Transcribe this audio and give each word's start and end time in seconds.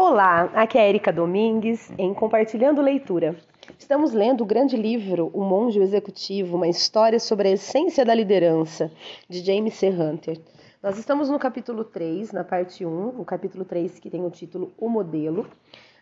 Olá, 0.00 0.44
aqui 0.54 0.78
é 0.78 0.82
a 0.82 0.88
Erika 0.88 1.12
Domingues 1.12 1.90
em 1.98 2.14
Compartilhando 2.14 2.80
Leitura. 2.80 3.36
Estamos 3.76 4.12
lendo 4.12 4.42
o 4.42 4.46
grande 4.46 4.76
livro 4.76 5.28
O 5.34 5.42
Monge 5.42 5.80
Executivo, 5.80 6.56
uma 6.56 6.68
história 6.68 7.18
sobre 7.18 7.48
a 7.48 7.50
essência 7.50 8.04
da 8.04 8.14
liderança, 8.14 8.92
de 9.28 9.44
James 9.44 9.74
C. 9.74 9.88
Hunter. 9.88 10.40
Nós 10.80 10.96
estamos 10.98 11.28
no 11.28 11.36
capítulo 11.36 11.82
3, 11.82 12.30
na 12.30 12.44
parte 12.44 12.86
1, 12.86 13.20
o 13.20 13.24
capítulo 13.24 13.64
3 13.64 13.98
que 13.98 14.08
tem 14.08 14.24
o 14.24 14.30
título 14.30 14.72
O 14.78 14.88
Modelo. 14.88 15.48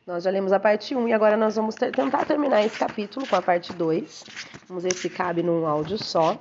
Nós 0.06 0.24
já 0.24 0.30
lemos 0.30 0.52
a 0.52 0.60
parte 0.60 0.94
1 0.94 1.08
e 1.08 1.14
agora 1.14 1.34
nós 1.34 1.56
vamos 1.56 1.74
ter, 1.74 1.90
tentar 1.90 2.26
terminar 2.26 2.62
esse 2.62 2.78
capítulo 2.78 3.26
com 3.26 3.36
a 3.36 3.40
parte 3.40 3.72
2. 3.72 4.24
Vamos 4.68 4.84
ver 4.84 4.92
se 4.92 5.08
cabe 5.08 5.42
num 5.42 5.66
áudio 5.66 5.96
só. 5.96 6.38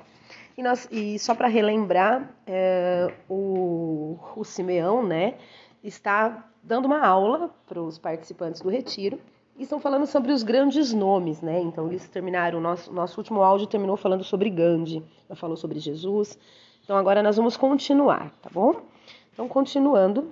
E, 0.57 0.61
nós, 0.61 0.89
e 0.91 1.17
só 1.19 1.33
para 1.33 1.47
relembrar, 1.47 2.29
é, 2.45 3.13
o, 3.29 4.19
o 4.35 4.43
Simeão 4.43 5.01
né, 5.01 5.35
está 5.81 6.49
dando 6.65 6.85
uma 6.85 7.05
aula 7.05 7.51
para 7.67 7.81
os 7.81 7.97
participantes 7.97 8.61
do 8.61 8.69
retiro 8.69 9.19
e 9.57 9.63
estão 9.63 9.79
falando 9.79 10.05
sobre 10.05 10.31
os 10.31 10.43
grandes 10.43 10.91
nomes, 10.91 11.41
né? 11.41 11.61
Então 11.61 11.87
eles 11.87 12.07
terminaram, 12.09 12.59
o 12.59 12.61
nosso, 12.61 12.91
nosso 12.91 13.19
último 13.19 13.41
áudio 13.41 13.67
terminou 13.67 13.95
falando 13.95 14.23
sobre 14.23 14.49
Gandhi, 14.49 15.03
já 15.29 15.35
falou 15.35 15.55
sobre 15.55 15.79
Jesus. 15.79 16.37
Então 16.83 16.97
agora 16.97 17.23
nós 17.23 17.37
vamos 17.37 17.55
continuar, 17.55 18.31
tá 18.41 18.49
bom? 18.51 18.81
Então 19.31 19.47
continuando, 19.47 20.31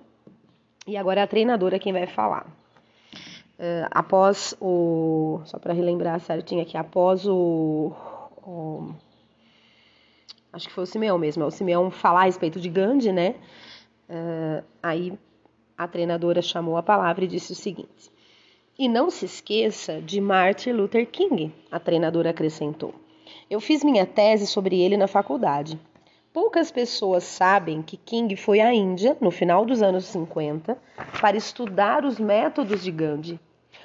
e 0.88 0.98
agora 0.98 1.22
é 1.22 1.23
a 1.23 1.28
treinadora 1.28 1.80
quem 1.80 1.94
vai 1.94 2.08
falar. 2.08 2.45
Uh, 3.54 3.88
após 3.92 4.56
o. 4.59 5.40
Só 5.45 5.59
para 5.59 5.73
relembrar 5.73 6.20
certinho 6.20 6.62
aqui, 6.62 6.76
após 6.76 7.26
o, 7.28 7.94
o. 8.42 8.92
Acho 10.52 10.68
que 10.68 10.73
foi 10.73 10.84
o 10.84 10.88
Simeão 10.88 11.18
mesmo, 11.18 11.44
é 11.44 11.45
o 11.45 11.52
Simeão 11.52 11.90
falar 11.90 12.22
a 12.22 12.26
respeito 12.26 12.59
de 12.59 12.68
Gandhi, 12.68 13.12
né? 13.12 13.36
Uh, 14.09 14.64
aí 14.81 15.18
a 15.84 15.88
treinadora 15.88 16.42
chamou 16.42 16.78
a 16.78 16.84
palavra 16.84 17.26
e 17.26 17.28
disse 17.28 17.52
o 17.52 17.55
seguinte: 17.55 18.10
E 18.80 18.88
não 18.88 19.10
se 19.10 19.26
esqueça 19.26 20.02
de 20.02 20.22
Martin 20.22 20.72
Luther 20.72 21.06
King, 21.06 21.52
a 21.70 21.80
treinadora 21.80 22.30
acrescentou. 22.30 22.94
Eu 23.50 23.59
fiz 23.59 23.84
minha 23.84 24.06
tese 24.06 24.48
sobre 24.48 24.81
ele 24.81 24.95
na 24.95 25.08
faculdade. 25.08 25.80
Poucas 26.31 26.72
pessoas 26.72 27.23
sabem 27.23 27.81
que 27.81 27.95
King 27.95 28.36
foi 28.36 28.59
à 28.59 28.73
Índia, 28.73 29.16
no 29.22 29.30
final 29.30 29.66
dos 29.66 29.84
anos 29.84 30.06
50, 30.06 30.78
para 31.22 31.38
estudar 31.38 32.06
os 32.06 32.17
métodos 32.17 32.84
de 32.84 32.92
Gandhi. 32.92 33.39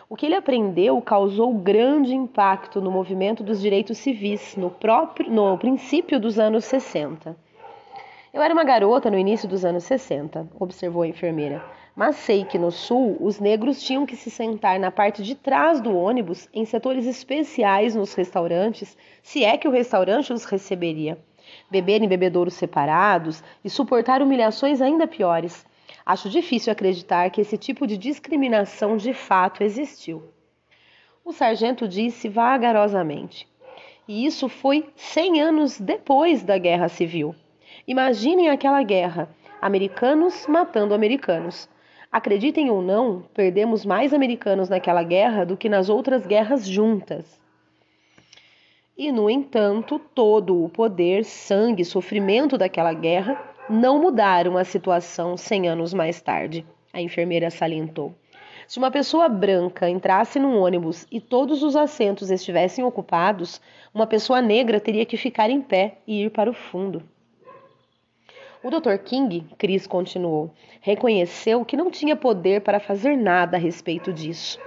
O 0.09 0.17
que 0.17 0.25
ele 0.25 0.35
aprendeu 0.35 0.99
causou 1.03 1.53
grande 1.53 2.15
impacto 2.15 2.81
no 2.81 2.91
movimento 2.91 3.43
dos 3.43 3.61
direitos 3.61 3.99
civis 3.99 4.57
no, 4.57 4.71
próprio, 4.71 5.31
no 5.31 5.59
princípio 5.59 6.19
dos 6.19 6.39
anos 6.39 6.65
60. 6.65 7.37
Eu 8.33 8.41
era 8.41 8.55
uma 8.55 8.65
garota 8.65 9.11
no 9.11 9.19
início 9.19 9.47
dos 9.47 9.65
anos 9.65 9.85
60, 9.85 10.49
observou 10.59 11.03
a 11.03 11.09
enfermeira 11.09 11.63
mas 11.99 12.15
sei 12.15 12.45
que 12.45 12.57
no 12.57 12.71
sul 12.71 13.17
os 13.21 13.41
negros 13.41 13.83
tinham 13.83 14.07
que 14.07 14.15
se 14.15 14.31
sentar 14.31 14.79
na 14.79 14.89
parte 14.89 15.21
de 15.21 15.35
trás 15.35 15.81
do 15.81 15.97
ônibus, 15.97 16.49
em 16.55 16.65
setores 16.65 17.05
especiais 17.07 17.97
nos 17.97 18.15
restaurantes, 18.15 18.97
se 19.21 19.43
é 19.43 19.59
que 19.59 19.67
o 19.67 19.71
restaurante 19.73 20.33
os 20.33 20.45
receberia. 20.45 21.19
Beber 21.69 22.01
em 22.01 22.07
bebedouros 22.07 22.55
separados 22.55 23.43
e 23.65 23.69
suportar 23.69 24.23
humilhações 24.23 24.81
ainda 24.81 25.09
piores. 25.09 25.67
Acho 26.07 26.31
difícil 26.31 26.73
acreditar 26.73 27.31
que 27.31 27.41
esse 27.41 27.59
tipo 27.59 27.85
de 27.85 27.99
discriminação 27.99 28.97
de 28.97 29.13
fato 29.13 29.65
existiu. 29.65 30.23
O 31.25 31.33
sargento 31.33 31.89
disse 31.89 32.29
vagarosamente. 32.29 33.49
E 34.07 34.25
isso 34.25 34.49
foi 34.49 34.89
cem 34.95 35.41
anos 35.41 35.81
depois 35.81 36.45
da 36.45 36.59
Guerra 36.59 36.89
Civil. 36.89 37.35
Imaginem 37.89 38.51
aquela 38.51 38.85
guerra: 38.85 39.29
americanos 39.61 40.47
matando 40.47 40.95
americanos. 40.95 41.69
Acreditem 42.11 42.71
ou 42.71 42.81
não, 42.81 43.23
perdemos 43.35 43.85
mais 43.85 44.15
americanos 44.15 44.69
naquela 44.69 45.03
guerra 45.03 45.45
do 45.45 45.57
que 45.57 45.69
nas 45.69 45.91
outras 45.91 46.27
guerras 46.27 46.67
juntas. 46.67 47.39
E, 48.97 49.13
no 49.13 49.29
entanto, 49.29 49.99
todo 50.15 50.65
o 50.65 50.71
poder, 50.71 51.25
sangue 51.25 51.83
e 51.83 51.85
sofrimento 51.85 52.57
daquela 52.57 52.95
guerra 52.95 53.39
não 53.69 54.01
mudaram 54.01 54.57
a 54.57 54.65
situação 54.65 55.37
cem 55.37 55.69
anos 55.69 55.93
mais 55.93 56.21
tarde, 56.21 56.65
a 56.93 57.01
enfermeira 57.01 57.51
salientou. 57.51 58.15
Se 58.67 58.79
uma 58.79 58.91
pessoa 58.91 59.29
branca 59.29 59.89
entrasse 59.89 60.39
num 60.39 60.59
ônibus 60.59 61.07
e 61.13 61.21
todos 61.21 61.63
os 61.63 61.77
assentos 61.77 62.31
estivessem 62.31 62.85
ocupados, 62.85 63.61
uma 63.95 64.07
pessoa 64.07 64.43
negra 64.43 64.81
teria 64.81 65.07
que 65.07 65.17
ficar 65.17 65.49
em 65.51 65.61
pé 65.61 65.99
e 66.07 66.25
ir 66.25 66.31
para 66.31 66.51
o 66.51 66.55
fundo. 66.55 67.03
O 68.61 68.71
Dr. 68.71 68.97
King, 69.05 69.47
Chris 69.57 69.87
continuou, 69.87 70.51
reconheceu 70.81 71.65
que 71.65 71.77
não 71.77 71.93
tinha 71.93 72.17
poder 72.17 72.61
para 72.63 72.81
fazer 72.81 73.17
nada 73.17 73.57
a 73.57 73.61
respeito 73.61 74.13
disso. 74.13 74.59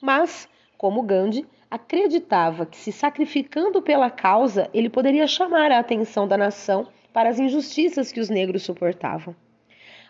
Mas, 0.00 0.48
como 0.78 1.02
Gandhi, 1.02 1.46
acreditava 1.70 2.64
que 2.64 2.76
se 2.78 2.90
sacrificando 2.90 3.82
pela 3.82 4.08
causa, 4.08 4.70
ele 4.72 4.88
poderia 4.88 5.26
chamar 5.26 5.70
a 5.70 5.78
atenção 5.78 6.26
da 6.26 6.38
nação 6.38 6.86
para 7.12 7.28
as 7.28 7.38
injustiças 7.38 8.10
que 8.10 8.18
os 8.18 8.30
negros 8.30 8.62
suportavam. 8.62 9.36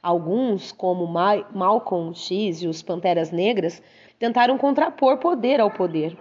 Alguns, 0.00 0.71
como 0.71 1.05
Malcolm 1.06 2.15
X 2.15 2.62
e 2.62 2.69
os 2.69 2.83
Panteras 2.83 3.33
Negras, 3.33 3.83
tentaram 4.17 4.56
contrapor 4.56 5.17
poder 5.19 5.61
ao 5.61 5.73
poder. 5.73 6.17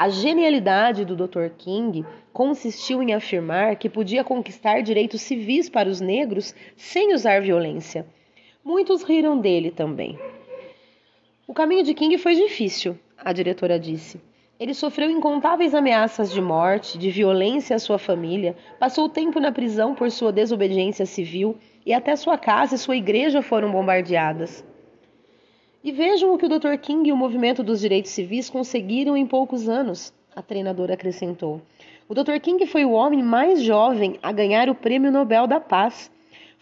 A 0.00 0.08
genialidade 0.08 1.04
do 1.04 1.14
Dr. 1.14 1.50
King 1.58 2.06
consistiu 2.32 3.02
em 3.02 3.12
afirmar 3.12 3.76
que 3.76 3.86
podia 3.86 4.24
conquistar 4.24 4.80
direitos 4.80 5.20
civis 5.20 5.68
para 5.68 5.90
os 5.90 6.00
negros 6.00 6.54
sem 6.74 7.12
usar 7.12 7.42
violência. 7.42 8.06
Muitos 8.64 9.02
riram 9.02 9.38
dele 9.38 9.70
também. 9.70 10.18
O 11.46 11.52
caminho 11.52 11.82
de 11.82 11.92
King 11.92 12.16
foi 12.16 12.34
difícil, 12.34 12.98
a 13.18 13.30
diretora 13.30 13.78
disse. 13.78 14.18
Ele 14.58 14.72
sofreu 14.72 15.10
incontáveis 15.10 15.74
ameaças 15.74 16.32
de 16.32 16.40
morte, 16.40 16.96
de 16.96 17.10
violência 17.10 17.76
à 17.76 17.78
sua 17.78 17.98
família, 17.98 18.56
passou 18.78 19.06
tempo 19.06 19.38
na 19.38 19.52
prisão 19.52 19.94
por 19.94 20.10
sua 20.10 20.32
desobediência 20.32 21.04
civil 21.04 21.58
e 21.84 21.92
até 21.92 22.16
sua 22.16 22.38
casa 22.38 22.74
e 22.74 22.78
sua 22.78 22.96
igreja 22.96 23.42
foram 23.42 23.70
bombardeadas. 23.70 24.64
E 25.82 25.90
vejam 25.90 26.34
o 26.34 26.36
que 26.36 26.44
o 26.44 26.48
Dr. 26.48 26.76
King 26.76 27.08
e 27.08 27.12
o 27.12 27.16
movimento 27.16 27.62
dos 27.62 27.80
direitos 27.80 28.10
civis 28.10 28.50
conseguiram 28.50 29.16
em 29.16 29.26
poucos 29.26 29.66
anos, 29.66 30.12
a 30.36 30.42
treinadora 30.42 30.92
acrescentou. 30.92 31.62
O 32.06 32.14
Dr. 32.14 32.38
King 32.42 32.66
foi 32.66 32.84
o 32.84 32.92
homem 32.92 33.22
mais 33.22 33.62
jovem 33.62 34.18
a 34.22 34.30
ganhar 34.30 34.68
o 34.68 34.74
Prêmio 34.74 35.10
Nobel 35.10 35.46
da 35.46 35.58
Paz. 35.58 36.10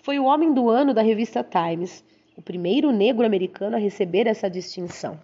Foi 0.02 0.20
o 0.20 0.24
homem 0.24 0.54
do 0.54 0.68
ano 0.68 0.94
da 0.94 1.02
revista 1.02 1.42
Times, 1.42 2.04
o 2.36 2.42
primeiro 2.42 2.92
negro 2.92 3.26
americano 3.26 3.74
a 3.74 3.80
receber 3.80 4.28
essa 4.28 4.48
distinção. 4.48 5.18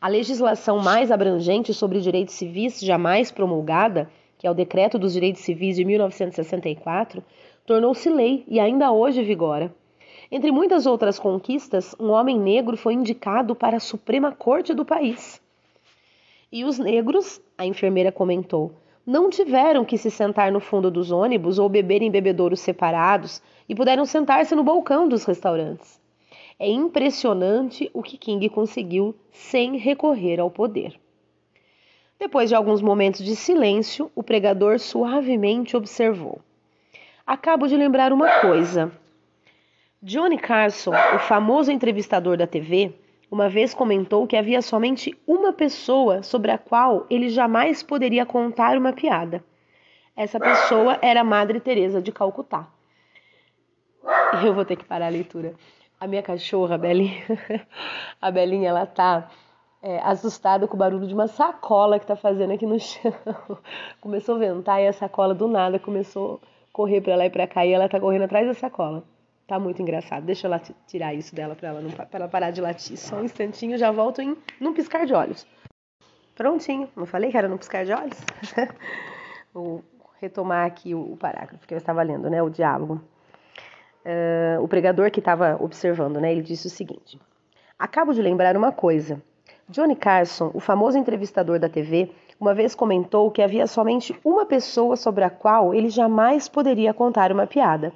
A 0.00 0.08
legislação 0.08 0.80
mais 0.80 1.12
abrangente 1.12 1.72
sobre 1.72 2.00
direitos 2.00 2.34
civis 2.34 2.80
jamais 2.80 3.30
promulgada, 3.30 4.10
que 4.38 4.46
é 4.46 4.50
o 4.50 4.54
Decreto 4.54 4.98
dos 4.98 5.12
Direitos 5.12 5.42
Civis 5.42 5.76
de 5.76 5.84
1964, 5.84 7.22
tornou-se 7.64 8.10
lei 8.10 8.44
e 8.48 8.58
ainda 8.58 8.90
hoje 8.90 9.22
vigora. 9.22 9.72
Entre 10.30 10.52
muitas 10.52 10.84
outras 10.84 11.18
conquistas, 11.18 11.94
um 11.98 12.10
homem 12.10 12.38
negro 12.38 12.76
foi 12.76 12.92
indicado 12.92 13.54
para 13.54 13.78
a 13.78 13.80
Suprema 13.80 14.30
Corte 14.30 14.74
do 14.74 14.84
país. 14.84 15.40
E 16.52 16.64
os 16.64 16.78
negros, 16.78 17.40
a 17.56 17.64
enfermeira 17.64 18.12
comentou, 18.12 18.72
não 19.06 19.30
tiveram 19.30 19.86
que 19.86 19.96
se 19.96 20.10
sentar 20.10 20.52
no 20.52 20.60
fundo 20.60 20.90
dos 20.90 21.10
ônibus 21.10 21.58
ou 21.58 21.66
beber 21.66 22.02
em 22.02 22.10
bebedouros 22.10 22.60
separados 22.60 23.42
e 23.66 23.74
puderam 23.74 24.04
sentar-se 24.04 24.54
no 24.54 24.62
balcão 24.62 25.08
dos 25.08 25.24
restaurantes. 25.24 25.98
É 26.58 26.68
impressionante 26.68 27.90
o 27.94 28.02
que 28.02 28.18
King 28.18 28.48
conseguiu 28.50 29.14
sem 29.32 29.78
recorrer 29.78 30.40
ao 30.40 30.50
poder. 30.50 30.98
Depois 32.18 32.50
de 32.50 32.54
alguns 32.54 32.82
momentos 32.82 33.24
de 33.24 33.34
silêncio, 33.34 34.10
o 34.14 34.22
pregador 34.22 34.78
suavemente 34.78 35.74
observou: 35.74 36.40
Acabo 37.26 37.66
de 37.66 37.76
lembrar 37.76 38.12
uma 38.12 38.40
coisa. 38.40 38.92
Johnny 40.00 40.38
Carson, 40.38 40.92
o 40.92 41.18
famoso 41.18 41.72
entrevistador 41.72 42.36
da 42.36 42.46
TV, 42.46 42.94
uma 43.28 43.48
vez 43.48 43.74
comentou 43.74 44.28
que 44.28 44.36
havia 44.36 44.62
somente 44.62 45.12
uma 45.26 45.52
pessoa 45.52 46.22
sobre 46.22 46.52
a 46.52 46.56
qual 46.56 47.04
ele 47.10 47.28
jamais 47.28 47.82
poderia 47.82 48.24
contar 48.24 48.78
uma 48.78 48.92
piada. 48.92 49.42
Essa 50.14 50.38
pessoa 50.38 51.00
era 51.02 51.22
a 51.22 51.24
Madre 51.24 51.58
Teresa 51.58 52.00
de 52.00 52.12
Calcutá. 52.12 52.68
Eu 54.44 54.54
vou 54.54 54.64
ter 54.64 54.76
que 54.76 54.84
parar 54.84 55.06
a 55.06 55.10
leitura. 55.10 55.54
A 55.98 56.06
minha 56.06 56.22
cachorra, 56.22 56.76
a 56.76 56.78
Belinha, 56.78 57.24
a 58.22 58.30
Belinha, 58.30 58.68
ela 58.68 58.86
tá 58.86 59.28
é, 59.82 59.98
assustada 59.98 60.68
com 60.68 60.76
o 60.76 60.78
barulho 60.78 61.08
de 61.08 61.14
uma 61.14 61.26
sacola 61.26 61.98
que 61.98 62.06
tá 62.06 62.14
fazendo 62.14 62.52
aqui 62.52 62.66
no 62.66 62.78
chão. 62.78 63.12
Começou 64.00 64.36
a 64.36 64.38
ventar 64.38 64.80
e 64.80 64.86
a 64.86 64.92
sacola 64.92 65.34
do 65.34 65.48
nada 65.48 65.76
começou 65.76 66.40
a 66.42 66.72
correr 66.72 67.00
para 67.00 67.16
lá 67.16 67.26
e 67.26 67.30
para 67.30 67.48
cá 67.48 67.66
e 67.66 67.72
ela 67.72 67.88
tá 67.88 67.98
correndo 67.98 68.22
atrás 68.22 68.46
da 68.46 68.54
sacola. 68.54 69.02
Tá 69.48 69.58
muito 69.58 69.80
engraçado. 69.80 70.26
Deixa 70.26 70.46
eu 70.46 70.60
tirar 70.86 71.14
isso 71.14 71.34
dela 71.34 71.56
para 71.56 71.70
ela, 71.70 71.80
não, 71.80 71.90
pra 71.90 72.06
ela 72.12 72.28
parar 72.28 72.50
de 72.50 72.60
latir. 72.60 72.98
Só 72.98 73.16
um 73.16 73.24
instantinho, 73.24 73.78
já 73.78 73.90
volto 73.90 74.20
em 74.20 74.36
num 74.60 74.74
piscar 74.74 75.06
de 75.06 75.14
olhos. 75.14 75.46
Prontinho. 76.36 76.86
Não 76.94 77.06
falei 77.06 77.30
que 77.30 77.38
era 77.38 77.48
num 77.48 77.56
piscar 77.56 77.82
de 77.82 77.92
olhos? 77.94 78.18
Vou 79.54 79.82
retomar 80.20 80.66
aqui 80.66 80.94
o, 80.94 81.16
parágrafo 81.16 81.66
que 81.66 81.72
eu 81.72 81.78
estava 81.78 82.02
lendo, 82.02 82.28
né? 82.28 82.42
O 82.42 82.50
diálogo. 82.50 83.00
Uh, 84.04 84.62
o 84.62 84.68
pregador 84.68 85.10
que 85.10 85.18
estava 85.18 85.56
observando, 85.58 86.20
né? 86.20 86.30
Ele 86.30 86.42
disse 86.42 86.66
o 86.66 86.70
seguinte: 86.70 87.18
Acabo 87.78 88.12
de 88.12 88.20
lembrar 88.20 88.54
uma 88.54 88.70
coisa. 88.70 89.22
Johnny 89.66 89.96
Carson, 89.96 90.50
o 90.52 90.60
famoso 90.60 90.98
entrevistador 90.98 91.58
da 91.58 91.70
TV, 91.70 92.10
uma 92.38 92.52
vez 92.52 92.74
comentou 92.74 93.30
que 93.30 93.40
havia 93.40 93.66
somente 93.66 94.14
uma 94.22 94.44
pessoa 94.44 94.94
sobre 94.94 95.24
a 95.24 95.30
qual 95.30 95.74
ele 95.74 95.88
jamais 95.88 96.50
poderia 96.50 96.92
contar 96.92 97.32
uma 97.32 97.46
piada. 97.46 97.94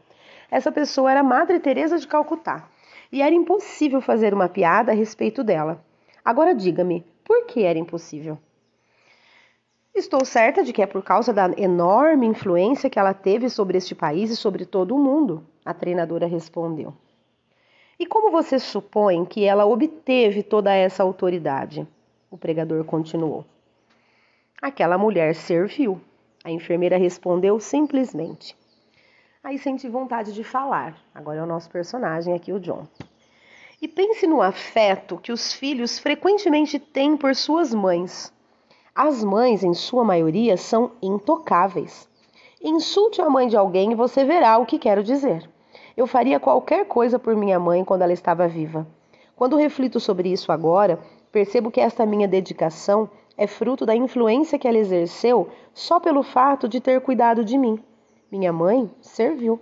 Essa 0.53 0.71
pessoa 0.71 1.11
era 1.11 1.23
Madre 1.23 1.59
Teresa 1.59 1.99
de 1.99 2.07
Calcutá, 2.07 2.69
e 3.11 3.23
era 3.23 3.35
impossível 3.35 4.03
fazer 4.03 4.35
uma 4.35 4.51
piada 4.51 4.93
a 4.93 4.95
respeito 4.95 5.43
dela. 5.43 5.83
Agora 6.23 6.55
diga-me, 6.55 7.07
por 7.25 7.47
que 7.47 7.63
era 7.63 7.79
impossível? 7.79 8.37
Estou 9.95 10.27
certa 10.27 10.63
de 10.63 10.71
que 10.71 10.83
é 10.83 10.87
por 10.87 11.03
causa 11.03 11.33
da 11.33 11.51
enorme 11.57 12.27
influência 12.27 12.91
que 12.91 12.99
ela 12.99 13.15
teve 13.15 13.49
sobre 13.49 13.79
este 13.79 13.95
país 13.95 14.31
e 14.31 14.37
sobre 14.37 14.67
todo 14.67 14.95
o 14.95 14.99
mundo, 14.99 15.43
a 15.65 15.73
treinadora 15.73 16.27
respondeu. 16.27 16.93
E 17.99 18.05
como 18.05 18.31
você 18.31 18.59
supõe 18.59 19.25
que 19.25 19.47
ela 19.47 19.65
obteve 19.65 20.43
toda 20.43 20.75
essa 20.75 21.03
autoridade? 21.03 21.89
O 22.31 22.37
pregador 22.37 22.85
continuou. 22.85 23.47
Aquela 24.61 24.99
mulher 24.99 25.35
serviu. 25.35 25.99
A 26.45 26.51
enfermeira 26.51 26.99
respondeu 26.99 27.59
simplesmente. 27.59 28.55
Aí 29.45 29.59
senti 29.59 29.89
vontade 29.89 30.33
de 30.33 30.45
falar. 30.45 30.97
Agora 31.13 31.41
é 31.41 31.43
o 31.43 31.47
nosso 31.47 31.69
personagem 31.69 32.33
aqui, 32.33 32.53
o 32.53 32.61
John. 32.61 32.87
E 33.81 33.89
pense 33.89 34.25
no 34.25 34.41
afeto 34.41 35.19
que 35.19 35.33
os 35.33 35.53
filhos 35.53 35.99
frequentemente 35.99 36.79
têm 36.79 37.17
por 37.17 37.35
suas 37.35 37.75
mães. 37.75 38.33
As 38.95 39.25
mães, 39.25 39.65
em 39.65 39.75
sua 39.75 40.05
maioria, 40.05 40.57
são 40.57 40.93
intocáveis. 41.03 42.09
Insulte 42.63 43.21
a 43.21 43.29
mãe 43.29 43.49
de 43.49 43.57
alguém 43.57 43.91
e 43.91 43.97
você 43.97 44.25
verá 44.25 44.59
o 44.59 44.65
que 44.65 44.79
quero 44.79 45.03
dizer. 45.03 45.51
Eu 45.97 46.07
faria 46.07 46.39
qualquer 46.39 46.87
coisa 46.87 47.19
por 47.19 47.35
minha 47.35 47.59
mãe 47.59 47.85
quando 47.85 48.03
ela 48.03 48.13
estava 48.13 48.47
viva. 48.47 48.87
Quando 49.35 49.57
reflito 49.57 49.99
sobre 49.99 50.31
isso 50.31 50.53
agora, 50.53 51.01
percebo 51.33 51.69
que 51.69 51.81
esta 51.81 52.07
minha 52.07 52.29
dedicação 52.29 53.11
é 53.37 53.49
fruto 53.49 53.85
da 53.85 53.97
influência 53.97 54.57
que 54.57 54.69
ela 54.69 54.79
exerceu 54.79 55.49
só 55.75 55.99
pelo 55.99 56.23
fato 56.23 56.69
de 56.69 56.81
ter 56.81 57.01
cuidado 57.01 57.45
de 57.45 57.59
mim. 57.59 57.83
Minha 58.33 58.51
mãe 58.51 58.91
serviu. 59.03 59.61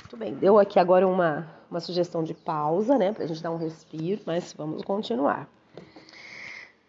Muito 0.00 0.16
bem, 0.16 0.34
deu 0.34 0.58
aqui 0.58 0.78
agora 0.78 1.06
uma, 1.06 1.46
uma 1.70 1.80
sugestão 1.80 2.24
de 2.24 2.32
pausa, 2.32 2.96
né, 2.96 3.12
para 3.12 3.24
a 3.24 3.26
gente 3.26 3.42
dar 3.42 3.50
um 3.50 3.58
respiro, 3.58 4.22
mas 4.24 4.54
vamos 4.54 4.80
continuar. 4.80 5.46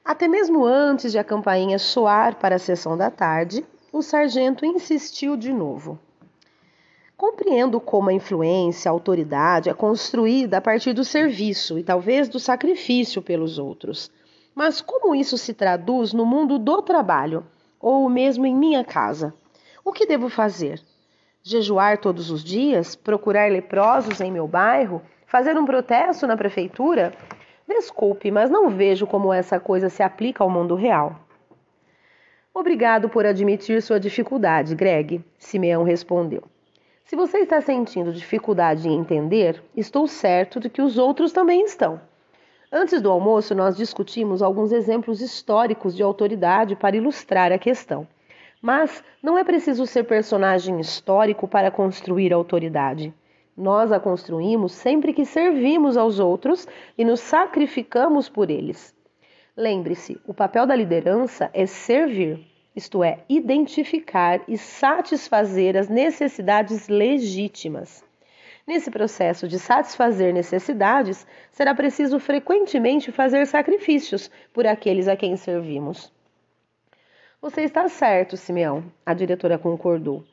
Até 0.06 0.26
mesmo 0.26 0.64
antes 0.64 1.12
de 1.12 1.20
a 1.20 1.24
campainha 1.24 1.78
soar 1.78 2.38
para 2.38 2.56
a 2.56 2.60
sessão 2.60 2.96
da 2.96 3.12
tarde, 3.12 3.66
o 3.92 4.02
sargento 4.02 4.66
insistiu 4.66 5.36
de 5.36 5.52
novo. 5.52 6.00
Compreendo 7.18 7.78
como 7.82 8.10
a 8.10 8.14
influência, 8.14 8.88
a 8.88 8.94
autoridade 8.94 9.70
é 9.70 9.74
construída 9.74 10.60
a 10.60 10.62
partir 10.62 10.94
do 10.94 11.04
serviço 11.04 11.78
e 11.78 11.84
talvez 11.84 12.30
do 12.30 12.40
sacrifício 12.40 13.22
pelos 13.22 13.60
outros. 13.60 14.10
Mas 14.56 14.80
como 14.80 15.14
isso 15.14 15.38
se 15.38 15.54
traduz 15.54 16.14
no 16.14 16.26
mundo 16.26 16.58
do 16.58 16.82
trabalho, 16.82 17.46
ou 17.82 18.10
mesmo 18.10 18.46
em 18.46 18.56
minha 18.56 18.86
casa? 18.86 19.34
O 19.86 19.92
que 19.92 20.06
devo 20.06 20.30
fazer? 20.30 20.82
Jejuar 21.42 21.98
todos 21.98 22.32
os 22.32 22.42
dias? 22.42 22.96
Procurar 22.96 23.52
leprosos 23.52 24.22
em 24.22 24.32
meu 24.32 24.48
bairro? 24.48 25.02
Fazer 25.28 25.58
um 25.58 25.66
protesto 25.66 26.26
na 26.26 26.38
prefeitura? 26.38 27.14
Desculpe, 27.68 28.32
mas 28.32 28.50
não 28.50 28.70
vejo 28.70 29.06
como 29.06 29.34
essa 29.34 29.60
coisa 29.60 29.90
se 29.90 30.02
aplica 30.02 30.42
ao 30.42 30.50
mundo 30.50 30.74
real. 30.74 31.20
Obrigado 32.54 33.10
por 33.10 33.26
admitir 33.26 33.82
sua 33.82 34.00
dificuldade, 34.00 34.74
Greg, 34.74 35.22
Simeão 35.38 35.84
respondeu. 35.84 36.44
Se 37.04 37.18
você 37.18 37.40
está 37.40 37.60
sentindo 37.60 38.14
dificuldade 38.14 38.88
em 38.88 38.98
entender, 38.98 39.62
estou 39.76 40.08
certo 40.08 40.62
de 40.62 40.70
que 40.70 40.82
os 40.82 40.98
outros 40.98 41.34
também 41.34 41.66
estão. 41.66 42.00
Antes 42.72 43.02
do 43.02 43.12
almoço, 43.12 43.54
nós 43.54 43.76
discutimos 43.76 44.42
alguns 44.42 44.72
exemplos 44.72 45.20
históricos 45.20 45.94
de 45.94 46.02
autoridade 46.02 46.76
para 46.76 46.96
ilustrar 46.96 47.52
a 47.52 47.58
questão. 47.58 48.08
Mas 48.66 49.04
não 49.22 49.38
é 49.38 49.44
preciso 49.44 49.86
ser 49.86 50.06
personagem 50.06 50.80
histórico 50.80 51.50
para 51.50 51.70
construir 51.70 52.32
autoridade. 52.32 53.14
Nós 53.58 53.92
a 53.92 54.00
construímos 54.00 54.72
sempre 54.72 55.12
que 55.12 55.26
servimos 55.26 55.98
aos 55.98 56.18
outros 56.18 56.66
e 56.98 57.04
nos 57.04 57.20
sacrificamos 57.20 58.30
por 58.30 58.50
eles. 58.50 58.96
Lembre-se, 59.58 60.18
o 60.26 60.34
papel 60.34 60.66
da 60.66 60.78
liderança 60.78 61.50
é 61.54 61.66
servir, 61.66 62.40
isto 62.74 63.04
é, 63.04 63.26
identificar 63.28 64.40
e 64.48 64.58
satisfazer 64.58 65.76
as 65.76 65.90
necessidades 65.90 66.88
legítimas. 66.88 68.02
Nesse 68.66 68.90
processo 68.90 69.46
de 69.46 69.60
satisfazer 69.60 70.34
necessidades, 70.34 71.28
será 71.52 71.76
preciso 71.76 72.18
frequentemente 72.18 73.12
fazer 73.12 73.46
sacrifícios 73.46 74.32
por 74.54 74.66
aqueles 74.66 75.10
a 75.10 75.18
quem 75.18 75.36
servimos. 75.36 76.14
Você 77.44 77.64
está 77.64 77.90
certo, 77.90 78.38
Simeão, 78.38 78.86
a 79.06 79.14
diretora 79.14 79.58
concordou. 79.58 80.24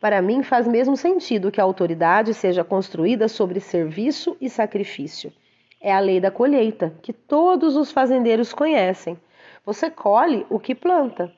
Para 0.00 0.22
mim 0.22 0.40
faz 0.44 0.68
mesmo 0.68 0.96
sentido 0.96 1.50
que 1.50 1.60
a 1.60 1.64
autoridade 1.64 2.32
seja 2.32 2.62
construída 2.62 3.26
sobre 3.26 3.58
serviço 3.58 4.36
e 4.40 4.48
sacrifício. 4.48 5.32
É 5.80 5.92
a 5.92 5.98
lei 5.98 6.20
da 6.20 6.30
colheita, 6.30 6.94
que 7.02 7.12
todos 7.12 7.74
os 7.74 7.90
fazendeiros 7.90 8.52
conhecem. 8.52 9.18
Você 9.66 9.90
colhe 9.90 10.46
o 10.48 10.60
que 10.60 10.72
planta. 10.72 11.32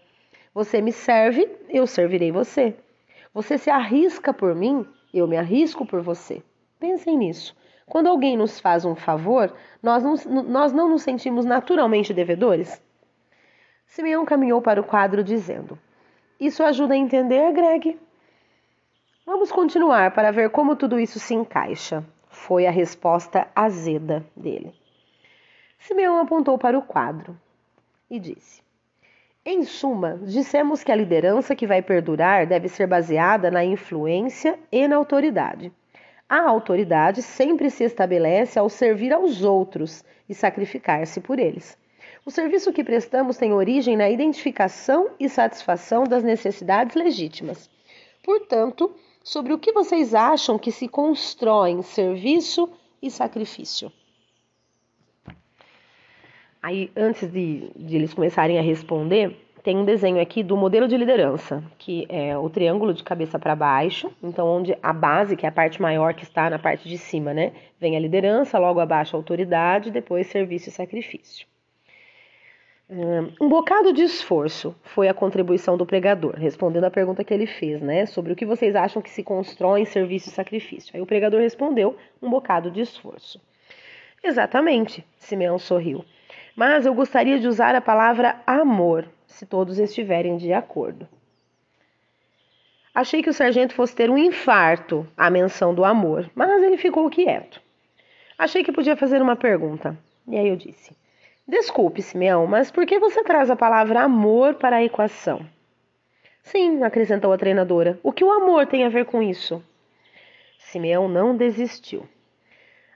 Você 0.52 0.82
me 0.82 0.92
serve, 0.92 1.48
eu 1.70 1.86
servirei 1.86 2.30
você. 2.30 2.76
Você 3.32 3.56
se 3.56 3.70
arrisca 3.70 4.34
por 4.34 4.54
mim, 4.54 4.86
eu 5.14 5.26
me 5.26 5.38
arrisco 5.38 5.86
por 5.86 6.02
você. 6.02 6.42
Pensem 6.78 7.16
nisso. 7.16 7.56
Quando 7.86 8.08
alguém 8.08 8.36
nos 8.36 8.60
faz 8.60 8.84
um 8.84 8.94
favor, 8.94 9.50
nós 9.82 10.04
não, 10.04 10.42
nós 10.42 10.74
não 10.74 10.90
nos 10.90 11.02
sentimos 11.02 11.46
naturalmente 11.46 12.12
devedores? 12.12 12.82
Simeão 13.92 14.24
caminhou 14.24 14.62
para 14.62 14.80
o 14.80 14.84
quadro 14.84 15.22
dizendo: 15.22 15.78
Isso 16.40 16.62
ajuda 16.62 16.94
a 16.94 16.96
entender, 16.96 17.52
Greg? 17.52 18.00
Vamos 19.26 19.52
continuar 19.52 20.12
para 20.12 20.30
ver 20.30 20.48
como 20.48 20.74
tudo 20.74 20.98
isso 20.98 21.20
se 21.20 21.34
encaixa. 21.34 22.02
Foi 22.26 22.66
a 22.66 22.70
resposta 22.70 23.46
azeda 23.54 24.24
dele. 24.34 24.72
Simeão 25.78 26.18
apontou 26.18 26.56
para 26.56 26.78
o 26.78 26.80
quadro 26.80 27.38
e 28.08 28.18
disse: 28.18 28.62
Em 29.44 29.62
suma, 29.62 30.18
dissemos 30.22 30.82
que 30.82 30.90
a 30.90 30.96
liderança 30.96 31.54
que 31.54 31.66
vai 31.66 31.82
perdurar 31.82 32.46
deve 32.46 32.68
ser 32.68 32.86
baseada 32.86 33.50
na 33.50 33.62
influência 33.62 34.58
e 34.72 34.88
na 34.88 34.96
autoridade. 34.96 35.70
A 36.26 36.40
autoridade 36.40 37.20
sempre 37.20 37.68
se 37.68 37.84
estabelece 37.84 38.58
ao 38.58 38.70
servir 38.70 39.12
aos 39.12 39.44
outros 39.44 40.02
e 40.26 40.34
sacrificar-se 40.34 41.20
por 41.20 41.38
eles. 41.38 41.76
O 42.24 42.30
serviço 42.30 42.72
que 42.72 42.84
prestamos 42.84 43.36
tem 43.36 43.52
origem 43.52 43.96
na 43.96 44.08
identificação 44.08 45.10
e 45.18 45.28
satisfação 45.28 46.04
das 46.04 46.22
necessidades 46.22 46.94
legítimas. 46.94 47.68
Portanto, 48.22 48.94
sobre 49.24 49.52
o 49.52 49.58
que 49.58 49.72
vocês 49.72 50.14
acham 50.14 50.56
que 50.56 50.70
se 50.70 50.86
constroem 50.86 51.82
serviço 51.82 52.70
e 53.02 53.10
sacrifício? 53.10 53.90
Aí, 56.62 56.92
antes 56.96 57.28
de, 57.28 57.70
de 57.74 57.96
eles 57.96 58.14
começarem 58.14 58.56
a 58.56 58.62
responder, 58.62 59.36
tem 59.64 59.76
um 59.76 59.84
desenho 59.84 60.22
aqui 60.22 60.44
do 60.44 60.56
modelo 60.56 60.86
de 60.86 60.96
liderança, 60.96 61.62
que 61.76 62.06
é 62.08 62.38
o 62.38 62.48
triângulo 62.48 62.94
de 62.94 63.02
cabeça 63.02 63.36
para 63.36 63.56
baixo, 63.56 64.12
então 64.22 64.46
onde 64.46 64.78
a 64.80 64.92
base, 64.92 65.36
que 65.36 65.44
é 65.44 65.48
a 65.48 65.52
parte 65.52 65.82
maior 65.82 66.14
que 66.14 66.22
está 66.22 66.48
na 66.48 66.58
parte 66.58 66.88
de 66.88 66.98
cima, 66.98 67.34
né? 67.34 67.52
Vem 67.80 67.96
a 67.96 68.00
liderança, 68.00 68.60
logo 68.60 68.78
abaixo 68.78 69.16
a 69.16 69.18
autoridade, 69.18 69.90
depois 69.90 70.28
serviço 70.28 70.68
e 70.68 70.72
sacrifício. 70.72 71.51
Um 73.40 73.48
bocado 73.48 73.90
de 73.90 74.02
esforço 74.02 74.76
foi 74.82 75.08
a 75.08 75.14
contribuição 75.14 75.78
do 75.78 75.86
pregador, 75.86 76.34
respondendo 76.36 76.84
à 76.84 76.90
pergunta 76.90 77.24
que 77.24 77.32
ele 77.32 77.46
fez, 77.46 77.80
né? 77.80 78.04
Sobre 78.04 78.34
o 78.34 78.36
que 78.36 78.44
vocês 78.44 78.76
acham 78.76 79.00
que 79.00 79.08
se 79.08 79.22
constrói 79.22 79.80
em 79.80 79.84
serviço 79.86 80.28
e 80.28 80.32
sacrifício. 80.32 80.94
Aí 80.94 81.00
o 81.00 81.06
pregador 81.06 81.40
respondeu: 81.40 81.96
um 82.20 82.28
bocado 82.28 82.70
de 82.70 82.82
esforço. 82.82 83.40
Exatamente, 84.22 85.02
Simeão 85.16 85.58
sorriu. 85.58 86.04
Mas 86.54 86.84
eu 86.84 86.92
gostaria 86.92 87.38
de 87.40 87.48
usar 87.48 87.74
a 87.74 87.80
palavra 87.80 88.42
amor, 88.46 89.08
se 89.26 89.46
todos 89.46 89.78
estiverem 89.78 90.36
de 90.36 90.52
acordo. 90.52 91.08
Achei 92.94 93.22
que 93.22 93.30
o 93.30 93.34
sargento 93.34 93.74
fosse 93.74 93.96
ter 93.96 94.10
um 94.10 94.18
infarto 94.18 95.08
à 95.16 95.30
menção 95.30 95.74
do 95.74 95.82
amor, 95.82 96.30
mas 96.34 96.62
ele 96.62 96.76
ficou 96.76 97.08
quieto. 97.08 97.58
Achei 98.36 98.62
que 98.62 98.70
podia 98.70 98.96
fazer 98.96 99.22
uma 99.22 99.34
pergunta. 99.34 99.96
E 100.28 100.36
aí 100.36 100.48
eu 100.48 100.56
disse: 100.56 100.94
Desculpe, 101.52 102.00
Simeão, 102.00 102.46
mas 102.46 102.70
por 102.70 102.86
que 102.86 102.98
você 102.98 103.22
traz 103.22 103.50
a 103.50 103.54
palavra 103.54 104.00
amor 104.00 104.54
para 104.54 104.76
a 104.76 104.82
equação? 104.82 105.44
Sim, 106.42 106.82
acrescentou 106.82 107.30
a 107.30 107.36
treinadora. 107.36 108.00
O 108.02 108.10
que 108.10 108.24
o 108.24 108.32
amor 108.32 108.66
tem 108.66 108.84
a 108.84 108.88
ver 108.88 109.04
com 109.04 109.22
isso? 109.22 109.62
Simeão 110.56 111.10
não 111.10 111.36
desistiu. 111.36 112.08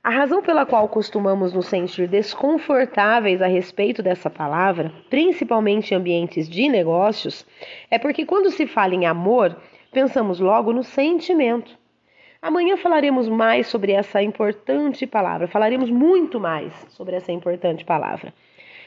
A 0.03 0.09
razão 0.09 0.41
pela 0.41 0.65
qual 0.65 0.89
costumamos 0.89 1.53
nos 1.53 1.67
sentir 1.67 2.09
desconfortáveis 2.09 3.43
a 3.43 3.47
respeito 3.47 4.03
dessa 4.03 4.31
palavra, 4.31 4.91
principalmente 5.11 5.93
em 5.93 5.99
ambientes 5.99 6.49
de 6.49 6.67
negócios, 6.67 7.47
é 7.91 7.99
porque 7.99 8.25
quando 8.25 8.51
se 8.51 8.67
fala 8.67 8.95
em 8.95 9.05
amor, 9.05 9.55
pensamos 9.93 10.41
logo 10.41 10.73
no 10.73 10.83
sentimento. 10.83 11.79
Amanhã 12.47 12.77
falaremos 12.77 13.29
mais 13.29 13.67
sobre 13.67 13.91
essa 13.91 14.23
importante 14.23 15.05
palavra, 15.05 15.49
falaremos 15.49 15.91
muito 15.91 16.39
mais 16.39 16.73
sobre 16.91 17.17
essa 17.17 17.33
importante 17.33 17.85
palavra. 17.85 18.33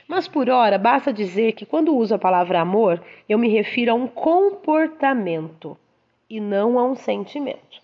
Mas 0.07 0.29
por 0.29 0.49
hora, 0.49 0.77
basta 0.77 1.11
dizer 1.11 1.51
que 1.51 1.65
quando 1.65 1.93
uso 1.93 2.15
a 2.15 2.17
palavra 2.17 2.61
amor, 2.61 3.03
eu 3.27 3.37
me 3.37 3.49
refiro 3.49 3.91
a 3.91 3.95
um 3.95 4.07
comportamento 4.07 5.77
e 6.29 6.39
não 6.39 6.79
a 6.79 6.85
um 6.85 6.95
sentimento. 6.95 7.81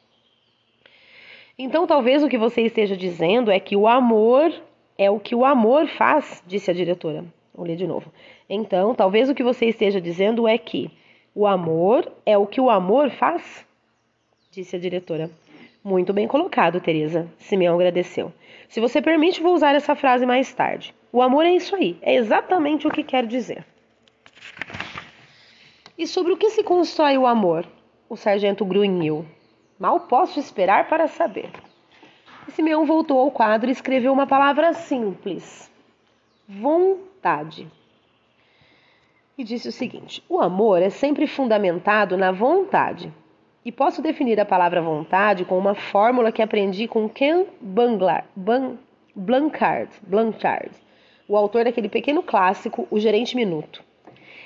Então, 1.59 1.85
talvez 1.85 2.23
o 2.23 2.29
que 2.29 2.37
você 2.37 2.61
esteja 2.61 2.95
dizendo 2.95 3.51
é 3.51 3.59
que 3.59 3.75
o 3.75 3.85
amor 3.85 4.53
é 4.97 5.11
o 5.11 5.19
que 5.19 5.35
o 5.35 5.43
amor 5.43 5.89
faz, 5.89 6.41
disse 6.47 6.71
a 6.71 6.73
diretora. 6.73 7.25
Vou 7.53 7.65
ler 7.65 7.75
de 7.75 7.85
novo. 7.85 8.09
Então, 8.49 8.95
talvez 8.95 9.29
o 9.29 9.35
que 9.35 9.43
você 9.43 9.65
esteja 9.65 9.99
dizendo 9.99 10.47
é 10.47 10.57
que 10.57 10.89
o 11.35 11.45
amor 11.45 12.09
é 12.25 12.37
o 12.37 12.47
que 12.47 12.61
o 12.61 12.69
amor 12.69 13.09
faz, 13.09 13.65
disse 14.49 14.77
a 14.77 14.79
diretora. 14.79 15.29
Muito 15.85 16.11
bem 16.11 16.27
colocado, 16.27 16.81
Teresa. 16.81 17.31
Simeão 17.37 17.75
agradeceu. 17.75 18.33
Se 18.67 18.79
você 18.79 18.99
permite, 18.99 19.39
vou 19.39 19.53
usar 19.53 19.75
essa 19.75 19.93
frase 19.93 20.25
mais 20.25 20.51
tarde. 20.51 20.95
O 21.13 21.21
amor 21.21 21.45
é 21.45 21.51
isso 21.51 21.75
aí, 21.75 21.95
é 22.01 22.15
exatamente 22.15 22.87
o 22.87 22.89
que 22.89 23.03
quer 23.03 23.23
dizer. 23.27 23.63
E 25.95 26.07
sobre 26.07 26.33
o 26.33 26.37
que 26.37 26.49
se 26.49 26.63
constrói 26.63 27.19
o 27.19 27.27
amor? 27.27 27.67
O 28.09 28.15
sargento 28.15 28.65
grunhiu. 28.65 29.27
Mal 29.77 29.99
posso 29.99 30.39
esperar 30.39 30.87
para 30.87 31.07
saber. 31.07 31.51
E 32.47 32.51
Simeão 32.51 32.83
voltou 32.87 33.19
ao 33.19 33.29
quadro 33.29 33.69
e 33.69 33.71
escreveu 33.71 34.11
uma 34.11 34.25
palavra 34.25 34.73
simples: 34.73 35.71
vontade. 36.49 37.67
E 39.37 39.43
disse 39.43 39.67
o 39.67 39.71
seguinte: 39.71 40.23
O 40.27 40.41
amor 40.41 40.81
é 40.81 40.89
sempre 40.89 41.27
fundamentado 41.27 42.17
na 42.17 42.31
vontade. 42.31 43.13
E 43.65 43.71
posso 43.71 43.99
definir 43.99 44.39
a 44.39 44.45
palavra 44.45 44.79
vontade 44.79 45.43
com 45.43 45.57
uma 45.57 45.73
fórmula 45.73 46.31
que 46.31 46.43
aprendi 46.43 46.87
com 46.87 47.09
Ken 47.09 47.47
Banglar, 47.59 48.25
Ban, 48.35 48.77
Blanchard, 49.15 49.89
Blanchard, 50.03 50.69
o 51.27 51.35
autor 51.35 51.63
daquele 51.63 51.89
pequeno 51.89 52.21
clássico, 52.21 52.87
O 52.91 52.99
Gerente 52.99 53.35
Minuto. 53.35 53.83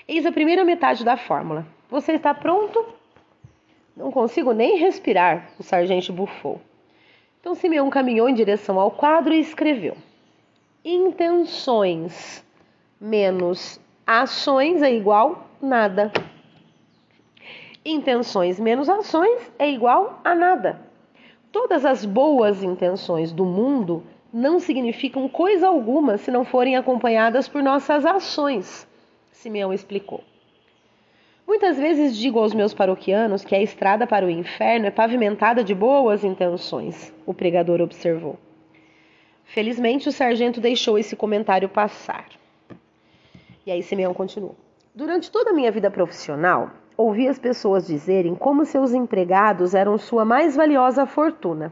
Eis 0.07 0.25
a 0.25 0.31
primeira 0.31 0.63
metade 0.63 1.03
da 1.03 1.17
fórmula. 1.17 1.67
Você 1.89 2.13
está 2.13 2.33
pronto? 2.33 2.85
Não 3.93 4.09
consigo 4.09 4.53
nem 4.53 4.77
respirar, 4.77 5.49
o 5.59 5.63
sargento 5.63 6.13
bufou. 6.13 6.61
Então 7.41 7.53
Simeão 7.55 7.89
caminhou 7.89 8.29
em 8.29 8.33
direção 8.33 8.79
ao 8.79 8.89
quadro 8.89 9.33
e 9.33 9.39
escreveu: 9.41 9.97
Intenções 10.85 12.41
menos 13.01 13.81
ações 14.07 14.81
é 14.81 14.93
igual 14.93 15.45
nada. 15.61 16.09
Intenções 17.83 18.59
menos 18.59 18.89
ações 18.89 19.51
é 19.57 19.69
igual 19.69 20.19
a 20.23 20.35
nada. 20.35 20.81
Todas 21.51 21.85
as 21.85 22.05
boas 22.05 22.61
intenções 22.61 23.31
do 23.31 23.45
mundo 23.45 24.03
não 24.31 24.59
significam 24.59 25.27
coisa 25.27 25.67
alguma 25.67 26.17
se 26.17 26.29
não 26.29 26.45
forem 26.45 26.75
acompanhadas 26.75 27.47
por 27.47 27.63
nossas 27.63 28.05
ações, 28.05 28.87
Simeão 29.31 29.73
explicou. 29.73 30.21
Muitas 31.47 31.77
vezes 31.77 32.15
digo 32.15 32.37
aos 32.37 32.53
meus 32.53 32.73
paroquianos 32.73 33.43
que 33.43 33.55
a 33.55 33.61
estrada 33.61 34.05
para 34.05 34.25
o 34.25 34.29
inferno 34.29 34.85
é 34.85 34.91
pavimentada 34.91 35.63
de 35.63 35.73
boas 35.73 36.23
intenções, 36.23 37.13
o 37.25 37.33
pregador 37.33 37.81
observou. 37.81 38.37
Felizmente, 39.45 40.09
o 40.09 40.11
sargento 40.11 40.61
deixou 40.61 40.99
esse 40.99 41.15
comentário 41.15 41.69
passar. 41.69 42.27
E 43.65 43.71
aí 43.71 43.81
Simeão 43.81 44.13
continuou. 44.13 44.55
Durante 44.93 45.31
toda 45.31 45.51
a 45.51 45.53
minha 45.53 45.71
vida 45.71 45.89
profissional, 45.89 46.69
ouvi 47.01 47.29
as 47.29 47.39
pessoas 47.39 47.87
dizerem 47.87 48.35
como 48.35 48.65
seus 48.65 48.93
empregados 48.93 49.73
eram 49.73 49.97
sua 49.97 50.25
mais 50.25 50.57
valiosa 50.57 51.05
fortuna. 51.05 51.71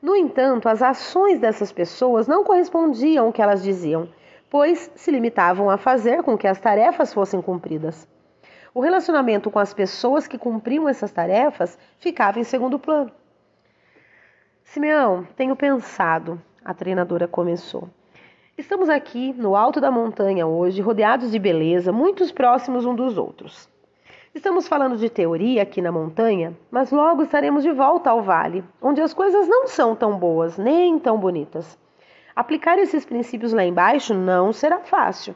No 0.00 0.14
entanto, 0.14 0.68
as 0.68 0.80
ações 0.80 1.40
dessas 1.40 1.72
pessoas 1.72 2.28
não 2.28 2.44
correspondiam 2.44 3.26
ao 3.26 3.32
que 3.32 3.42
elas 3.42 3.60
diziam, 3.60 4.08
pois 4.48 4.88
se 4.94 5.10
limitavam 5.10 5.68
a 5.68 5.76
fazer 5.76 6.22
com 6.22 6.38
que 6.38 6.46
as 6.46 6.60
tarefas 6.60 7.12
fossem 7.12 7.42
cumpridas. 7.42 8.08
O 8.72 8.78
relacionamento 8.80 9.50
com 9.50 9.58
as 9.58 9.74
pessoas 9.74 10.28
que 10.28 10.38
cumpriam 10.38 10.88
essas 10.88 11.10
tarefas 11.10 11.76
ficava 11.98 12.38
em 12.38 12.44
segundo 12.44 12.78
plano. 12.78 13.10
Simeão, 14.62 15.26
tenho 15.34 15.56
pensado, 15.56 16.40
a 16.64 16.72
treinadora 16.72 17.26
começou. 17.26 17.90
Estamos 18.56 18.88
aqui 18.88 19.32
no 19.32 19.56
alto 19.56 19.80
da 19.80 19.90
montanha 19.90 20.46
hoje, 20.46 20.80
rodeados 20.80 21.32
de 21.32 21.38
beleza, 21.40 21.90
muitos 21.90 22.30
próximos 22.30 22.84
um 22.86 22.94
dos 22.94 23.18
outros. 23.18 23.74
Estamos 24.36 24.68
falando 24.68 24.98
de 24.98 25.08
teoria 25.08 25.62
aqui 25.62 25.80
na 25.80 25.90
montanha, 25.90 26.54
mas 26.70 26.90
logo 26.90 27.22
estaremos 27.22 27.62
de 27.62 27.72
volta 27.72 28.10
ao 28.10 28.20
vale, 28.20 28.62
onde 28.82 29.00
as 29.00 29.14
coisas 29.14 29.48
não 29.48 29.66
são 29.66 29.96
tão 29.96 30.18
boas 30.18 30.58
nem 30.58 30.98
tão 30.98 31.18
bonitas. 31.18 31.78
Aplicar 32.36 32.78
esses 32.78 33.06
princípios 33.06 33.54
lá 33.54 33.64
embaixo 33.64 34.12
não 34.12 34.52
será 34.52 34.80
fácil. 34.80 35.34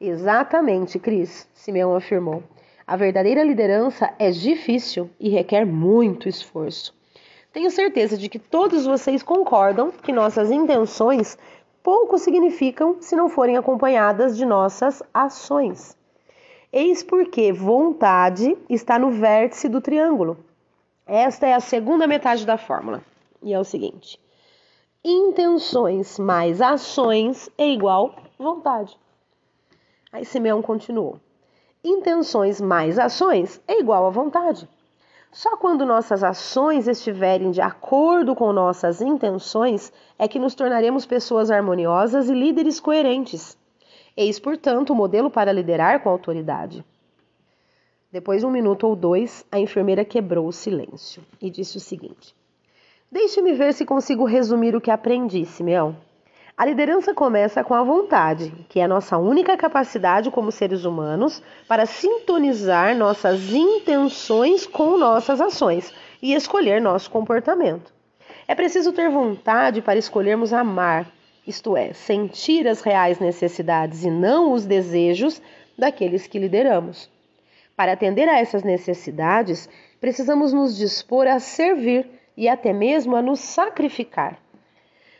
Exatamente, 0.00 0.98
Cris, 0.98 1.46
Simeão 1.52 1.94
afirmou. 1.94 2.42
A 2.86 2.96
verdadeira 2.96 3.44
liderança 3.44 4.10
é 4.18 4.30
difícil 4.30 5.10
e 5.20 5.28
requer 5.28 5.66
muito 5.66 6.30
esforço. 6.30 6.94
Tenho 7.52 7.70
certeza 7.70 8.16
de 8.16 8.30
que 8.30 8.38
todos 8.38 8.86
vocês 8.86 9.22
concordam 9.22 9.90
que 9.90 10.14
nossas 10.14 10.50
intenções 10.50 11.36
pouco 11.82 12.16
significam 12.16 12.96
se 13.00 13.14
não 13.14 13.28
forem 13.28 13.58
acompanhadas 13.58 14.34
de 14.34 14.46
nossas 14.46 15.02
ações. 15.12 15.94
Eis 16.72 17.02
porque 17.02 17.52
vontade 17.52 18.56
está 18.66 18.98
no 18.98 19.10
vértice 19.10 19.68
do 19.68 19.78
triângulo. 19.78 20.38
Esta 21.06 21.46
é 21.46 21.52
a 21.52 21.60
segunda 21.60 22.06
metade 22.06 22.46
da 22.46 22.56
fórmula. 22.56 23.04
E 23.42 23.52
é 23.52 23.60
o 23.60 23.64
seguinte: 23.64 24.18
intenções 25.04 26.18
mais 26.18 26.62
ações 26.62 27.50
é 27.58 27.68
igual 27.68 28.14
vontade. 28.38 28.98
Aí 30.10 30.24
Simeão 30.24 30.62
continuou: 30.62 31.20
intenções 31.84 32.58
mais 32.58 32.98
ações 32.98 33.60
é 33.68 33.78
igual 33.78 34.06
a 34.06 34.10
vontade. 34.10 34.66
Só 35.30 35.58
quando 35.58 35.84
nossas 35.84 36.24
ações 36.24 36.88
estiverem 36.88 37.50
de 37.50 37.60
acordo 37.60 38.34
com 38.34 38.50
nossas 38.50 39.02
intenções 39.02 39.92
é 40.18 40.26
que 40.26 40.38
nos 40.38 40.54
tornaremos 40.54 41.04
pessoas 41.04 41.50
harmoniosas 41.50 42.30
e 42.30 42.32
líderes 42.32 42.80
coerentes. 42.80 43.58
Eis, 44.16 44.38
portanto, 44.38 44.90
o 44.90 44.96
modelo 44.96 45.30
para 45.30 45.52
liderar 45.52 46.00
com 46.00 46.10
autoridade. 46.10 46.84
Depois 48.10 48.40
de 48.40 48.46
um 48.46 48.50
minuto 48.50 48.86
ou 48.86 48.94
dois, 48.94 49.46
a 49.50 49.58
enfermeira 49.58 50.04
quebrou 50.04 50.46
o 50.46 50.52
silêncio 50.52 51.22
e 51.40 51.48
disse 51.48 51.78
o 51.78 51.80
seguinte: 51.80 52.34
Deixe-me 53.10 53.54
ver 53.54 53.72
se 53.72 53.86
consigo 53.86 54.24
resumir 54.24 54.76
o 54.76 54.80
que 54.80 54.90
aprendi, 54.90 55.46
Simeão. 55.46 55.96
A 56.54 56.66
liderança 56.66 57.14
começa 57.14 57.64
com 57.64 57.72
a 57.72 57.82
vontade, 57.82 58.52
que 58.68 58.78
é 58.78 58.84
a 58.84 58.88
nossa 58.88 59.16
única 59.16 59.56
capacidade 59.56 60.30
como 60.30 60.52
seres 60.52 60.84
humanos 60.84 61.42
para 61.66 61.86
sintonizar 61.86 62.94
nossas 62.94 63.50
intenções 63.50 64.66
com 64.66 64.98
nossas 64.98 65.40
ações 65.40 65.92
e 66.20 66.34
escolher 66.34 66.80
nosso 66.80 67.10
comportamento. 67.10 67.92
É 68.46 68.54
preciso 68.54 68.92
ter 68.92 69.08
vontade 69.08 69.80
para 69.80 69.98
escolhermos 69.98 70.52
amar, 70.52 71.06
isto 71.46 71.76
é, 71.76 71.92
sentir 71.92 72.68
as 72.68 72.80
reais 72.82 73.18
necessidades 73.18 74.04
e 74.04 74.10
não 74.10 74.52
os 74.52 74.64
desejos 74.64 75.42
daqueles 75.76 76.26
que 76.26 76.38
lideramos. 76.38 77.10
Para 77.76 77.92
atender 77.92 78.28
a 78.28 78.38
essas 78.38 78.62
necessidades, 78.62 79.68
precisamos 80.00 80.52
nos 80.52 80.76
dispor 80.76 81.26
a 81.26 81.40
servir 81.40 82.08
e 82.36 82.48
até 82.48 82.72
mesmo 82.72 83.16
a 83.16 83.22
nos 83.22 83.40
sacrificar. 83.40 84.38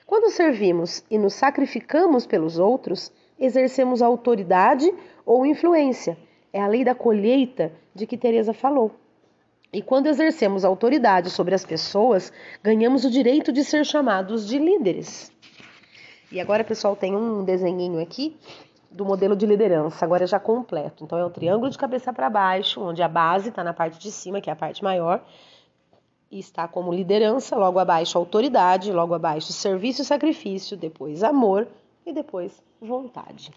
Quando 0.07 0.31
servimos 0.31 1.05
e 1.11 1.19
nos 1.19 1.35
sacrificamos 1.35 2.26
pelos 2.26 2.59
outros, 2.59 3.11
exercemos 3.38 4.02
autoridade 4.02 4.93
ou 5.25 5.45
influência. 5.47 6.17
É 6.52 6.61
a 6.61 6.69
lei 6.69 6.85
da 6.85 6.95
colheita 6.95 7.73
de 7.95 8.07
que 8.07 8.17
Teresa 8.17 8.52
falou. 8.52 8.93
E 9.73 9.81
quando 9.81 10.07
exercemos 10.07 10.64
autoridade 10.64 11.31
sobre 11.31 11.55
as 11.55 11.64
pessoas, 11.64 12.31
ganhamos 12.62 13.07
o 13.07 13.11
direito 13.11 13.50
de 13.50 13.64
ser 13.64 13.87
chamados 13.87 14.47
de 14.47 14.59
líderes. 14.59 15.33
E 16.33 16.41
agora, 16.41 16.65
pessoal, 16.65 16.97
tem 16.97 17.15
um 17.15 17.45
desenhinho 17.45 18.01
aqui 18.01 18.35
do 18.91 19.05
modelo 19.05 19.37
de 19.37 19.45
liderança, 19.45 20.03
agora 20.03 20.27
já 20.27 20.41
completo. 20.41 21.05
Então, 21.05 21.19
é 21.19 21.27
um 21.27 21.31
triângulo 21.31 21.71
de 21.71 21.77
cabeça 21.77 22.11
para 22.11 22.31
baixo, 22.31 22.81
onde 22.81 23.03
a 23.03 23.09
base 23.09 23.51
está 23.51 23.62
na 23.62 23.75
parte 23.75 23.99
de 23.99 24.11
cima, 24.11 24.41
que 24.41 24.49
é 24.49 24.53
a 24.55 24.57
parte 24.57 24.83
maior, 24.83 25.23
e 26.31 26.39
está 26.39 26.67
como 26.67 26.91
liderança, 26.91 27.55
logo 27.55 27.79
abaixo 27.79 28.17
autoridade, 28.17 28.91
logo 28.91 29.12
abaixo 29.12 29.53
serviço 29.53 30.01
e 30.01 30.05
sacrifício, 30.07 30.75
depois 30.75 31.23
amor 31.23 31.69
e 32.07 32.15
depois 32.15 32.62
vontade. 32.81 33.51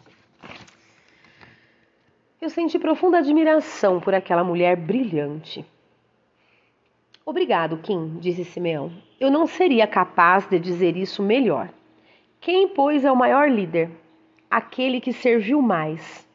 Eu 2.41 2.49
senti 2.49 2.77
profunda 2.77 3.19
admiração 3.19 4.01
por 4.01 4.13
aquela 4.13 4.43
mulher 4.43 4.75
brilhante. 4.75 5.65
Obrigado, 7.25 7.77
Kim, 7.77 8.17
disse 8.19 8.43
Simeão. 8.43 8.91
Eu 9.17 9.31
não 9.31 9.47
seria 9.47 9.87
capaz 9.87 10.45
de 10.45 10.59
dizer 10.59 10.97
isso 10.97 11.23
melhor. 11.23 11.69
Quem, 12.39 12.67
pois, 12.67 13.03
é 13.03 13.11
o 13.11 13.15
maior 13.15 13.49
líder? 13.49 13.89
Aquele 14.49 15.01
que 15.01 15.11
serviu 15.11 15.61
mais. 15.61 16.27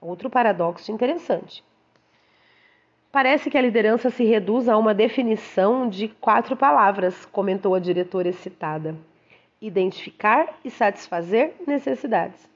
Outro 0.00 0.28
paradoxo 0.28 0.92
interessante. 0.92 1.64
Parece 3.10 3.48
que 3.48 3.56
a 3.56 3.62
liderança 3.62 4.10
se 4.10 4.24
reduz 4.24 4.68
a 4.68 4.76
uma 4.76 4.92
definição 4.92 5.88
de 5.88 6.08
quatro 6.08 6.56
palavras, 6.56 7.24
comentou 7.24 7.74
a 7.74 7.78
diretora 7.78 8.28
excitada: 8.28 8.96
identificar 9.62 10.58
e 10.64 10.70
satisfazer 10.70 11.54
necessidades. 11.64 12.50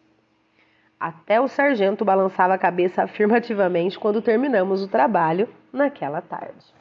Até 0.99 1.41
o 1.41 1.47
sargento 1.47 2.05
balançava 2.05 2.55
a 2.55 2.59
cabeça 2.59 3.05
afirmativamente 3.05 3.99
quando 3.99 4.21
terminamos 4.21 4.83
o 4.83 4.89
trabalho 4.89 5.49
naquela 5.73 6.21
tarde. 6.21 6.75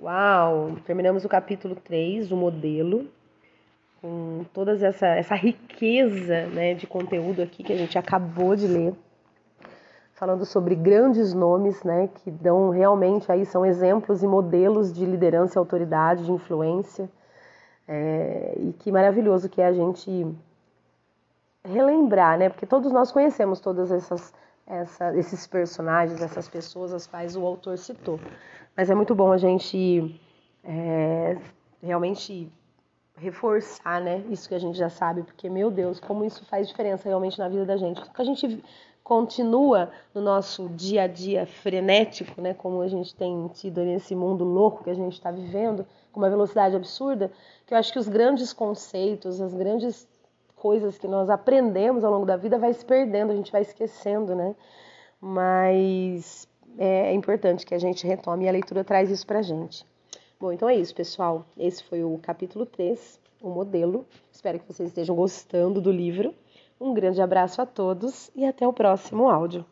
Uau! 0.00 0.78
Terminamos 0.86 1.22
o 1.26 1.28
capítulo 1.28 1.76
3, 1.76 2.32
o 2.32 2.36
modelo, 2.36 3.06
com 4.00 4.44
toda 4.52 4.72
essa, 4.86 5.06
essa 5.06 5.34
riqueza 5.34 6.46
né, 6.46 6.74
de 6.74 6.86
conteúdo 6.86 7.42
aqui 7.42 7.62
que 7.62 7.72
a 7.72 7.76
gente 7.76 7.98
acabou 7.98 8.56
de 8.56 8.66
ler 8.66 8.94
falando 10.20 10.44
sobre 10.44 10.74
grandes 10.74 11.32
nomes, 11.32 11.82
né, 11.82 12.10
que 12.14 12.30
dão 12.30 12.68
realmente 12.68 13.32
aí 13.32 13.46
são 13.46 13.64
exemplos 13.64 14.22
e 14.22 14.26
modelos 14.26 14.92
de 14.92 15.06
liderança 15.06 15.56
e 15.56 15.58
autoridade, 15.58 16.26
de 16.26 16.30
influência. 16.30 17.08
É, 17.88 18.54
e 18.58 18.72
que 18.74 18.92
maravilhoso 18.92 19.48
que 19.48 19.62
é 19.62 19.66
a 19.66 19.72
gente 19.72 20.26
relembrar, 21.64 22.38
né? 22.38 22.50
Porque 22.50 22.66
todos 22.66 22.92
nós 22.92 23.10
conhecemos 23.10 23.60
todas 23.60 23.90
essas, 23.90 24.32
essa, 24.66 25.16
esses 25.16 25.46
personagens, 25.46 26.22
essas 26.22 26.46
pessoas 26.48 26.92
as 26.92 27.06
quais 27.06 27.34
o 27.34 27.44
autor 27.44 27.78
citou. 27.78 28.20
Mas 28.76 28.90
é 28.90 28.94
muito 28.94 29.14
bom 29.14 29.32
a 29.32 29.38
gente 29.38 30.20
é, 30.62 31.38
realmente 31.82 32.52
reforçar, 33.20 34.00
né? 34.00 34.24
Isso 34.30 34.48
que 34.48 34.54
a 34.54 34.58
gente 34.58 34.78
já 34.78 34.88
sabe, 34.88 35.22
porque 35.22 35.48
meu 35.48 35.70
Deus, 35.70 36.00
como 36.00 36.24
isso 36.24 36.44
faz 36.46 36.66
diferença 36.66 37.08
realmente 37.08 37.38
na 37.38 37.48
vida 37.48 37.66
da 37.66 37.76
gente. 37.76 38.00
Que 38.00 38.22
a 38.22 38.24
gente 38.24 38.62
continua 39.04 39.90
no 40.14 40.20
nosso 40.20 40.68
dia 40.68 41.02
a 41.02 41.06
dia 41.06 41.44
frenético, 41.44 42.40
né, 42.40 42.54
como 42.54 42.80
a 42.80 42.88
gente 42.88 43.14
tem 43.14 43.48
tido 43.48 43.80
nesse 43.80 44.14
mundo 44.14 44.44
louco 44.44 44.84
que 44.84 44.90
a 44.90 44.94
gente 44.94 45.14
está 45.14 45.30
vivendo, 45.30 45.84
com 46.12 46.20
uma 46.20 46.30
velocidade 46.30 46.76
absurda, 46.76 47.30
que 47.66 47.74
eu 47.74 47.78
acho 47.78 47.92
que 47.92 47.98
os 47.98 48.08
grandes 48.08 48.52
conceitos, 48.52 49.40
as 49.40 49.52
grandes 49.52 50.08
coisas 50.54 50.96
que 50.96 51.08
nós 51.08 51.28
aprendemos 51.28 52.04
ao 52.04 52.12
longo 52.12 52.26
da 52.26 52.36
vida 52.36 52.58
vai 52.58 52.72
se 52.72 52.84
perdendo, 52.84 53.32
a 53.32 53.36
gente 53.36 53.50
vai 53.50 53.62
esquecendo, 53.62 54.34
né? 54.34 54.54
Mas 55.20 56.46
é 56.78 57.12
importante 57.12 57.66
que 57.66 57.74
a 57.74 57.78
gente 57.78 58.06
retome 58.06 58.44
e 58.44 58.48
a 58.48 58.52
leitura 58.52 58.84
traz 58.84 59.10
isso 59.10 59.26
pra 59.26 59.42
gente. 59.42 59.84
Bom, 60.40 60.50
então 60.50 60.70
é 60.70 60.74
isso, 60.74 60.94
pessoal. 60.94 61.44
Esse 61.54 61.84
foi 61.84 62.02
o 62.02 62.16
capítulo 62.16 62.64
3, 62.64 63.20
o 63.42 63.50
modelo. 63.50 64.06
Espero 64.32 64.58
que 64.58 64.66
vocês 64.66 64.88
estejam 64.88 65.14
gostando 65.14 65.82
do 65.82 65.92
livro. 65.92 66.34
Um 66.80 66.94
grande 66.94 67.20
abraço 67.20 67.60
a 67.60 67.66
todos 67.66 68.30
e 68.34 68.46
até 68.46 68.66
o 68.66 68.72
próximo 68.72 69.28
áudio. 69.28 69.66